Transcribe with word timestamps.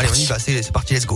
Allez, 0.00 0.08
on 0.12 0.14
y 0.14 0.24
va, 0.24 0.38
c'est 0.38 0.72
parti, 0.72 0.94
let's 0.94 1.04
go. 1.04 1.14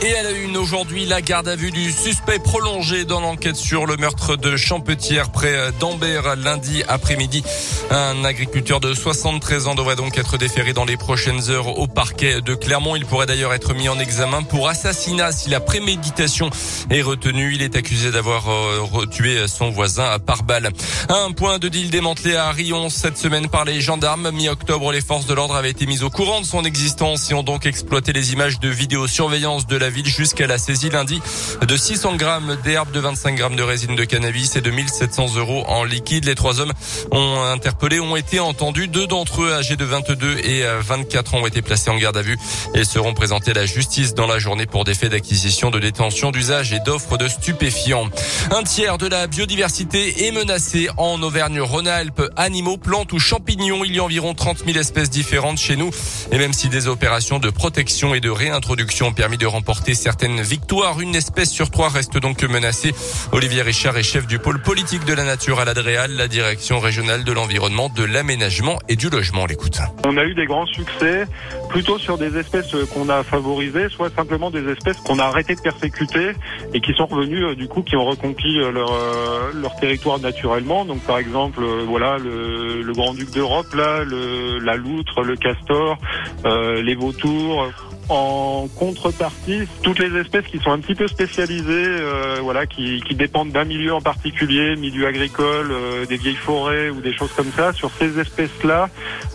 Et 0.00 0.14
à 0.14 0.22
la 0.22 0.30
une 0.30 0.56
aujourd'hui, 0.56 1.06
la 1.06 1.20
garde 1.20 1.48
à 1.48 1.56
vue 1.56 1.72
du 1.72 1.90
suspect 1.90 2.38
prolongé 2.38 3.04
dans 3.04 3.20
l'enquête 3.20 3.56
sur 3.56 3.84
le 3.84 3.96
meurtre 3.96 4.36
de 4.36 4.56
Champetière 4.56 5.32
près 5.32 5.72
d'Ambert 5.80 6.36
lundi 6.36 6.84
après-midi. 6.86 7.42
Un 7.90 8.24
agriculteur 8.24 8.78
de 8.78 8.94
73 8.94 9.66
ans 9.66 9.74
devrait 9.74 9.96
donc 9.96 10.16
être 10.16 10.38
déféré 10.38 10.72
dans 10.72 10.84
les 10.84 10.96
prochaines 10.96 11.50
heures 11.50 11.78
au 11.80 11.88
parquet 11.88 12.40
de 12.40 12.54
Clermont. 12.54 12.94
Il 12.94 13.06
pourrait 13.06 13.26
d'ailleurs 13.26 13.52
être 13.52 13.74
mis 13.74 13.88
en 13.88 13.98
examen 13.98 14.44
pour 14.44 14.68
assassinat 14.68 15.32
si 15.32 15.50
la 15.50 15.58
préméditation 15.58 16.48
est 16.90 17.02
retenue. 17.02 17.54
Il 17.54 17.62
est 17.62 17.74
accusé 17.74 18.12
d'avoir 18.12 18.48
euh, 18.48 19.06
tué 19.06 19.48
son 19.48 19.70
voisin 19.70 20.20
par 20.20 20.44
balle. 20.44 20.70
Un 21.08 21.32
point 21.32 21.58
de 21.58 21.68
deal 21.68 21.90
démantelé 21.90 22.36
à 22.36 22.52
Rion 22.52 22.88
cette 22.88 23.18
semaine 23.18 23.48
par 23.48 23.64
les 23.64 23.80
gendarmes. 23.80 24.30
Mi-octobre, 24.30 24.92
les 24.92 25.00
forces 25.00 25.26
de 25.26 25.34
l'ordre 25.34 25.56
avaient 25.56 25.70
été 25.70 25.86
mises 25.86 26.04
au 26.04 26.10
courant 26.10 26.40
de 26.40 26.46
son 26.46 26.62
existence 26.62 27.32
et 27.32 27.34
ont 27.34 27.42
donc 27.42 27.66
exploité 27.66 28.12
les 28.12 28.32
images 28.32 28.60
de 28.60 28.68
vidéosurveillance 28.68 29.66
de 29.66 29.76
la 29.76 29.87
ville 29.90 30.06
jusqu'à 30.06 30.46
la 30.46 30.58
saisie 30.58 30.90
lundi 30.90 31.20
de 31.66 31.76
600 31.76 32.16
grammes 32.16 32.56
d'herbe, 32.64 32.90
de 32.92 33.00
25 33.00 33.34
grammes 33.34 33.56
de 33.56 33.62
résine 33.62 33.96
de 33.96 34.04
cannabis 34.04 34.56
et 34.56 34.60
de 34.60 34.70
1700 34.70 35.36
euros 35.36 35.64
en 35.68 35.84
liquide. 35.84 36.24
Les 36.24 36.34
trois 36.34 36.60
hommes 36.60 36.72
ont 37.10 37.42
interpellé, 37.42 38.00
ont 38.00 38.16
été 38.16 38.40
entendus. 38.40 38.88
Deux 38.88 39.06
d'entre 39.06 39.42
eux, 39.42 39.52
âgés 39.52 39.76
de 39.76 39.84
22 39.84 40.38
et 40.44 40.64
24 40.80 41.34
ans, 41.34 41.38
ont 41.42 41.46
été 41.46 41.62
placés 41.62 41.90
en 41.90 41.96
garde 41.96 42.16
à 42.16 42.22
vue 42.22 42.38
et 42.74 42.84
seront 42.84 43.14
présentés 43.14 43.50
à 43.52 43.54
la 43.54 43.66
justice 43.66 44.14
dans 44.14 44.26
la 44.26 44.38
journée 44.38 44.66
pour 44.66 44.84
des 44.84 44.94
faits 44.94 45.10
d'acquisition, 45.10 45.70
de 45.70 45.78
détention, 45.78 46.30
d'usage 46.30 46.72
et 46.72 46.80
d'offres 46.80 47.16
de 47.16 47.28
stupéfiants. 47.28 48.08
Un 48.50 48.62
tiers 48.62 48.98
de 48.98 49.06
la 49.06 49.26
biodiversité 49.26 50.26
est 50.26 50.32
menacé 50.32 50.88
en 50.96 51.22
Auvergne-Rhône-Alpes. 51.22 52.22
Animaux, 52.36 52.76
plantes 52.76 53.12
ou 53.12 53.18
champignons, 53.18 53.84
il 53.84 53.94
y 53.94 53.98
a 53.98 54.04
environ 54.04 54.34
30 54.34 54.64
000 54.66 54.78
espèces 54.78 55.10
différentes 55.10 55.58
chez 55.58 55.76
nous. 55.76 55.90
Et 56.32 56.38
même 56.38 56.52
si 56.52 56.68
des 56.68 56.88
opérations 56.88 57.38
de 57.38 57.50
protection 57.50 58.14
et 58.14 58.20
de 58.20 58.30
réintroduction 58.30 59.08
ont 59.08 59.12
permis 59.12 59.38
de 59.38 59.46
remporter 59.46 59.77
certaines 59.94 60.40
victoires. 60.40 61.00
Une 61.00 61.14
espèce 61.14 61.50
sur 61.50 61.70
trois 61.70 61.88
reste 61.88 62.18
donc 62.18 62.42
menacée. 62.42 62.94
Olivier 63.32 63.62
Richard 63.62 63.96
est 63.96 64.02
chef 64.02 64.26
du 64.26 64.38
pôle 64.38 64.60
politique 64.60 65.04
de 65.04 65.14
la 65.14 65.24
nature 65.24 65.60
à 65.60 65.64
l'Adréal, 65.64 66.12
la 66.16 66.28
direction 66.28 66.78
régionale 66.80 67.24
de 67.24 67.32
l'environnement, 67.32 67.88
de 67.88 68.04
l'aménagement 68.04 68.78
et 68.88 68.96
du 68.96 69.10
logement. 69.10 69.46
l'écoute. 69.46 69.78
On 70.06 70.16
a 70.16 70.24
eu 70.24 70.34
des 70.34 70.46
grands 70.46 70.66
succès 70.66 71.26
plutôt 71.68 71.98
sur 71.98 72.18
des 72.18 72.36
espèces 72.36 72.74
qu'on 72.94 73.08
a 73.08 73.22
favorisées, 73.22 73.88
soit 73.88 74.14
simplement 74.14 74.50
des 74.50 74.66
espèces 74.70 74.96
qu'on 74.98 75.18
a 75.18 75.24
arrêté 75.24 75.54
de 75.54 75.60
persécuter 75.60 76.32
et 76.74 76.80
qui 76.80 76.92
sont 76.94 77.06
revenues 77.06 77.44
euh, 77.44 77.54
du 77.54 77.68
coup, 77.68 77.82
qui 77.82 77.96
ont 77.96 78.04
reconquis 78.04 78.58
euh, 78.58 78.70
leur, 78.70 78.92
euh, 78.92 79.50
leur 79.54 79.76
territoire 79.76 80.18
naturellement. 80.18 80.84
Donc 80.84 81.00
par 81.02 81.18
exemple, 81.18 81.62
voilà 81.86 82.18
le, 82.18 82.82
le 82.82 82.92
grand 82.92 83.14
duc 83.14 83.30
d'Europe, 83.32 83.72
là, 83.74 84.04
le, 84.04 84.58
la 84.58 84.76
loutre, 84.76 85.22
le 85.22 85.36
castor, 85.36 85.98
euh, 86.44 86.82
les 86.82 86.94
vautours. 86.94 87.68
En 88.08 88.68
contrepartie, 88.74 89.68
toutes 89.82 89.98
les 89.98 90.18
espèces 90.18 90.46
qui 90.46 90.58
sont 90.58 90.70
un 90.70 90.78
petit 90.78 90.94
peu 90.94 91.08
spécialisées, 91.08 91.64
euh, 91.68 92.38
voilà, 92.42 92.66
qui, 92.66 93.02
qui 93.06 93.14
dépendent 93.14 93.50
d'un 93.50 93.64
milieu 93.64 93.94
en 93.94 94.00
particulier, 94.00 94.76
milieu 94.76 95.06
agricole, 95.06 95.70
euh, 95.70 96.06
des 96.06 96.16
vieilles 96.16 96.34
forêts 96.34 96.88
ou 96.88 97.00
des 97.00 97.12
choses 97.12 97.32
comme 97.36 97.52
ça, 97.54 97.72
sur 97.72 97.90
ces 97.98 98.18
espèces-là, 98.18 98.88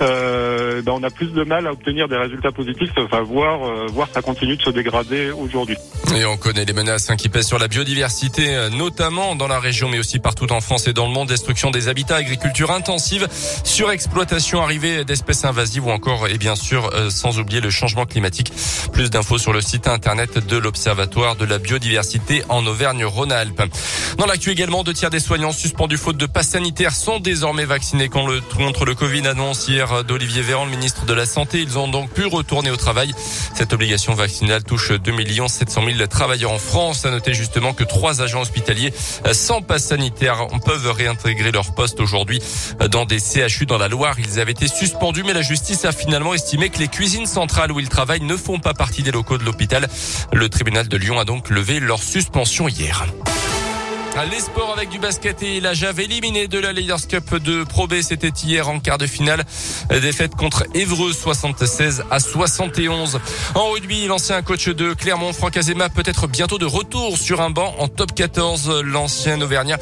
euh, 0.00 0.82
ben 0.82 0.92
on 0.92 1.02
a 1.02 1.10
plus 1.10 1.32
de 1.32 1.42
mal 1.44 1.66
à 1.66 1.72
obtenir 1.72 2.08
des 2.08 2.16
résultats 2.16 2.52
positifs, 2.52 2.90
enfin 2.98 3.22
voir, 3.22 3.64
euh, 3.64 3.86
voir 3.90 4.08
ça 4.12 4.22
continue 4.22 4.56
de 4.56 4.62
se 4.62 4.70
dégrader 4.70 5.30
aujourd'hui. 5.30 5.76
Et 6.14 6.24
on 6.24 6.36
connaît 6.36 6.64
les 6.64 6.72
menaces 6.72 7.10
hein, 7.10 7.16
qui 7.16 7.28
pèsent 7.28 7.48
sur 7.48 7.58
la 7.58 7.68
biodiversité, 7.68 8.54
euh, 8.54 8.70
notamment 8.70 9.34
dans 9.34 9.48
la 9.48 9.58
région, 9.58 9.88
mais 9.88 9.98
aussi 9.98 10.18
partout 10.18 10.50
en 10.52 10.60
France 10.60 10.86
et 10.86 10.92
dans 10.92 11.06
le 11.06 11.12
monde. 11.12 11.28
Destruction 11.28 11.70
des 11.70 11.88
habitats, 11.88 12.16
agriculture 12.16 12.70
intensive, 12.70 13.26
surexploitation, 13.64 14.62
arrivée 14.62 15.04
d'espèces 15.04 15.44
invasives 15.44 15.86
ou 15.86 15.90
encore, 15.90 16.28
et 16.28 16.38
bien 16.38 16.54
sûr, 16.54 16.90
sans 17.10 17.38
oublier 17.38 17.60
le 17.60 17.70
changement 17.70 18.06
climatique. 18.06 18.52
Plus 18.92 19.10
d'infos 19.10 19.38
sur 19.38 19.52
le 19.52 19.60
site 19.60 19.88
internet 19.88 20.38
de 20.38 20.56
l'Observatoire 20.56 21.36
de 21.36 21.44
la 21.44 21.58
biodiversité 21.58 22.42
en 22.48 22.66
Auvergne-Rhône-Alpes. 22.66 23.62
Dans 24.16 24.26
l'actu 24.26 24.50
également, 24.50 24.82
deux 24.82 24.92
tiers 24.92 25.10
des 25.10 25.20
soignants 25.20 25.52
suspendus 25.52 25.96
faute 25.96 26.16
de 26.16 26.26
passe 26.26 26.48
sanitaire 26.48 26.94
sont 26.94 27.20
désormais 27.20 27.64
vaccinés 27.64 28.08
contre 28.08 28.84
le 28.84 28.94
Covid, 28.94 29.26
annonce 29.26 29.68
hier 29.68 30.04
d'Olivier 30.04 30.42
Véran, 30.42 30.64
le 30.64 30.70
ministre 30.70 31.06
de 31.06 31.12
la 31.12 31.26
Santé. 31.26 31.60
Ils 31.60 31.78
ont 31.78 31.88
donc 31.88 32.10
pu 32.10 32.24
retourner 32.26 32.70
au 32.70 32.76
travail. 32.76 33.14
Cette 33.54 33.72
obligation 33.72 34.14
vaccinale 34.14 34.64
touche 34.64 34.92
2 34.92 35.12
700 35.48 35.82
000 35.96 36.06
travailleurs 36.08 36.52
en 36.52 36.58
France. 36.58 37.04
À 37.04 37.10
noter 37.10 37.34
justement 37.34 37.72
que 37.74 37.84
trois 37.84 38.22
agents 38.22 38.40
hospitaliers 38.40 38.92
sans 39.32 39.62
passe 39.62 39.86
sanitaire 39.86 40.46
peuvent 40.64 40.90
réintégrer 40.90 41.52
leur 41.52 41.74
poste 41.74 42.00
aujourd'hui 42.00 42.40
dans 42.90 43.04
des 43.04 43.18
CHU 43.20 43.66
dans 43.66 43.78
la 43.78 43.88
Loire. 43.88 44.16
Ils 44.18 44.40
avaient 44.40 44.52
été 44.52 44.68
suspendus, 44.68 45.22
mais 45.22 45.32
la 45.32 45.42
justice 45.42 45.84
a 45.84 45.92
finalement 45.92 46.34
estimé 46.34 46.70
que 46.70 46.78
les 46.78 46.88
cuisines 46.88 47.26
centrales 47.26 47.72
où 47.72 47.80
ils 47.80 47.88
travaillent 47.88 48.22
ne 48.22 48.36
font 48.48 48.58
pas 48.58 48.72
partie 48.72 49.02
des 49.02 49.10
locaux 49.10 49.36
de 49.36 49.44
l'hôpital. 49.44 49.86
Le 50.32 50.48
tribunal 50.48 50.88
de 50.88 50.96
Lyon 50.96 51.20
a 51.20 51.26
donc 51.26 51.50
levé 51.50 51.80
leur 51.80 52.02
suspension 52.02 52.66
hier. 52.66 53.04
Les 54.24 54.40
sports 54.40 54.74
avec 54.76 54.88
du 54.88 54.98
basket 54.98 55.44
et 55.44 55.60
la 55.60 55.74
Jave 55.74 56.00
éliminée 56.00 56.48
de 56.48 56.58
la 56.58 56.72
Leaders 56.72 57.06
Cup 57.06 57.36
de 57.36 57.62
Pro 57.62 57.86
B. 57.86 58.00
C'était 58.02 58.32
hier 58.44 58.68
en 58.68 58.80
quart 58.80 58.98
de 58.98 59.06
finale. 59.06 59.44
Défaite 59.90 60.34
contre 60.34 60.64
Évreux 60.74 61.12
76 61.12 62.02
à 62.10 62.18
71. 62.18 63.20
En 63.54 63.70
rugby, 63.70 64.08
l'ancien 64.08 64.42
coach 64.42 64.68
de 64.68 64.92
Clermont, 64.92 65.32
Franck 65.32 65.56
Azema, 65.56 65.88
peut-être 65.88 66.26
bientôt 66.26 66.58
de 66.58 66.66
retour 66.66 67.16
sur 67.16 67.40
un 67.40 67.50
banc 67.50 67.76
en 67.78 67.86
top 67.86 68.12
14. 68.12 68.82
L'ancien 68.82 69.40
Auvergnat 69.40 69.78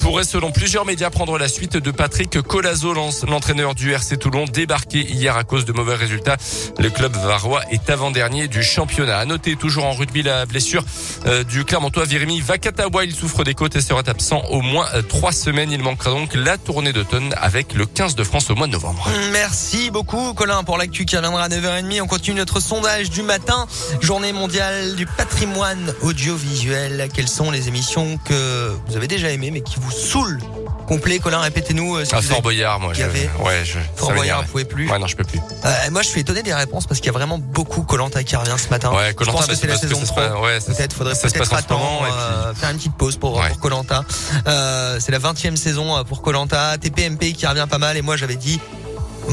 pourrait, 0.00 0.24
selon 0.24 0.50
plusieurs 0.50 0.86
médias, 0.86 1.10
prendre 1.10 1.36
la 1.36 1.48
suite 1.48 1.76
de 1.76 1.90
Patrick 1.90 2.40
Colazo, 2.40 2.94
l'entraîneur 3.28 3.74
du 3.74 3.92
RC 3.92 4.16
Toulon, 4.16 4.46
débarqué 4.46 5.00
hier 5.00 5.36
à 5.36 5.44
cause 5.44 5.66
de 5.66 5.72
mauvais 5.72 5.94
résultats. 5.94 6.38
Le 6.78 6.88
club 6.88 7.14
varois 7.16 7.62
est 7.70 7.90
avant-dernier 7.90 8.48
du 8.48 8.62
championnat. 8.62 9.18
À 9.18 9.26
noter 9.26 9.56
toujours 9.56 9.84
en 9.84 9.92
rugby 9.92 10.22
la 10.22 10.46
blessure 10.46 10.84
euh, 11.26 11.44
du 11.44 11.66
Clermontois 11.66 12.06
Virimi 12.06 12.40
Vakatawa. 12.40 13.04
Il 13.04 13.14
souffre 13.14 13.44
des 13.44 13.54
côtes 13.54 13.73
sera 13.80 14.02
absent 14.06 14.42
au 14.50 14.60
moins 14.60 14.86
euh, 14.94 15.02
trois 15.02 15.32
semaines. 15.32 15.70
Il 15.70 15.82
manquera 15.82 16.10
donc 16.10 16.34
la 16.34 16.58
tournée 16.58 16.92
d'automne 16.92 17.34
avec 17.36 17.74
le 17.74 17.86
15 17.86 18.14
de 18.14 18.24
France 18.24 18.50
au 18.50 18.54
mois 18.54 18.66
de 18.66 18.72
novembre. 18.72 19.08
Merci 19.32 19.90
beaucoup 19.90 20.34
Colin 20.34 20.64
pour 20.64 20.78
l'actu 20.78 21.04
qui 21.04 21.16
reviendra 21.16 21.44
à 21.44 21.48
9h30. 21.48 22.02
On 22.02 22.06
continue 22.06 22.38
notre 22.38 22.60
sondage 22.60 23.10
du 23.10 23.22
matin. 23.22 23.66
Journée 24.00 24.32
mondiale 24.32 24.94
du 24.96 25.06
patrimoine 25.06 25.92
audiovisuel. 26.02 27.08
Quelles 27.12 27.28
sont 27.28 27.50
les 27.50 27.68
émissions 27.68 28.18
que 28.24 28.74
vous 28.88 28.96
avez 28.96 29.08
déjà 29.08 29.30
aimées 29.30 29.50
mais 29.50 29.60
qui 29.60 29.76
vous 29.78 29.90
saoulent 29.90 30.40
complet. 30.84 31.18
Colin, 31.18 31.40
répétez-nous. 31.40 31.96
Euh, 31.96 32.04
si 32.04 32.14
Fort 32.22 32.42
Boyard, 32.42 32.80
moi. 32.80 32.92
Je... 32.94 33.02
Ouais, 33.02 33.64
je. 33.64 33.78
Fort 33.96 34.12
Boyard, 34.12 34.42
vous 34.42 34.48
pouvez 34.48 34.64
plus. 34.64 34.90
Ouais, 34.90 34.98
non, 34.98 35.06
je 35.06 35.16
peux 35.16 35.24
plus. 35.24 35.40
Euh, 35.64 35.90
moi, 35.90 36.02
je 36.02 36.08
suis 36.08 36.20
étonné 36.20 36.42
des 36.42 36.54
réponses 36.54 36.86
parce 36.86 37.00
qu'il 37.00 37.06
y 37.06 37.10
a 37.10 37.12
vraiment 37.12 37.38
beaucoup 37.38 37.82
Colanta 37.82 38.22
qui 38.22 38.36
revient 38.36 38.56
ce 38.56 38.68
matin. 38.68 38.92
Ouais, 38.92 39.14
Colanta, 39.14 39.46
bah, 39.46 39.54
c'est 39.54 39.66
la 39.66 39.76
saison 39.76 40.00
pro. 40.00 40.20
Ouais, 40.20 40.58
peut-être 40.60 40.94
faudrait 40.94 41.14
peut-être 41.14 41.54
attendre, 41.54 42.06
euh, 42.10 42.54
faire 42.54 42.70
une 42.70 42.76
petite 42.76 42.96
pause 42.96 43.16
pour 43.16 43.40
pour 43.40 43.60
Colanta. 43.60 44.04
Euh, 44.46 44.98
c'est 45.00 45.12
la 45.12 45.18
20e 45.18 45.56
saison 45.56 45.96
euh, 45.96 46.04
pour 46.04 46.22
Colanta. 46.22 46.76
TPMP 46.78 47.32
qui 47.32 47.46
revient 47.46 47.66
pas 47.68 47.78
mal 47.78 47.96
et 47.96 48.02
moi 48.02 48.16
j'avais 48.16 48.36
dit, 48.36 48.60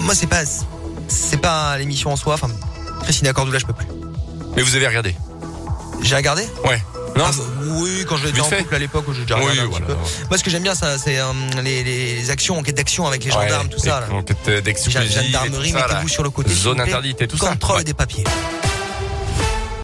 moi 0.00 0.14
c'est 0.14 0.26
pas 0.26 0.42
c'est 1.08 1.40
pas 1.40 1.76
l'émission 1.78 2.12
en 2.12 2.16
soi. 2.16 2.34
Enfin, 2.34 2.48
Christina 3.02 3.32
Cordula, 3.32 3.58
je 3.58 3.66
peux 3.66 3.72
plus. 3.72 3.86
Mais 4.56 4.62
vous 4.62 4.76
avez 4.76 4.86
regardé 4.86 5.14
J'ai 6.02 6.16
regardé? 6.16 6.42
Ouais. 6.64 6.82
Non 7.16 7.24
ah, 7.26 7.30
Oui, 7.80 8.04
quand 8.08 8.16
j'étais 8.16 8.40
en 8.40 8.50
couple 8.50 8.74
à 8.74 8.78
l'époque, 8.78 9.04
j'ai 9.14 9.22
déjà 9.22 9.36
regardé 9.36 9.60
un 9.60 9.68
petit 9.68 9.82
peu. 9.82 9.94
Moi, 10.28 10.38
ce 10.38 10.44
que 10.44 10.50
j'aime 10.50 10.62
bien, 10.62 10.74
ça, 10.74 10.98
c'est 10.98 11.18
euh, 11.18 11.32
les, 11.62 11.84
les 11.84 12.30
actions, 12.30 12.58
enquêtes 12.58 12.76
d'action 12.76 13.06
avec 13.06 13.24
les 13.24 13.30
gendarmes, 13.30 13.68
tout 13.68 13.78
ça. 13.78 14.06
Enquête 14.10 14.64
d'exclusion. 14.64 15.00
Gendarmerie, 15.02 15.72
mettez-vous 15.72 16.08
sur 16.08 16.22
le 16.22 16.30
côté. 16.30 16.52
Zone 16.52 16.80
interdite 16.80 17.22
et 17.22 17.28
tout 17.28 17.36
ça. 17.36 17.50
Contrôle 17.50 17.84
des 17.84 17.94
papiers. 17.94 18.24